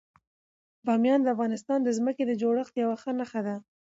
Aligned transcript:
بامیان 0.85 1.19
د 1.23 1.27
افغانستان 1.35 1.79
د 1.83 1.89
ځمکې 1.97 2.23
د 2.25 2.31
جوړښت 2.41 2.73
یوه 2.83 2.95
ښه 3.01 3.11
نښه 3.19 3.41
ده. 3.47 3.55